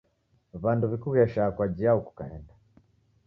W'andu 0.63 0.85
w'ikughesha 0.91 1.43
kwa 1.55 1.65
jiao 1.77 1.99
kukaenda? 2.07 2.53